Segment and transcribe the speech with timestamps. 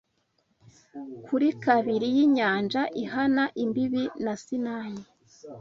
[1.25, 5.01] kuri kabiri yinyanja ihana imbibi na Sinayi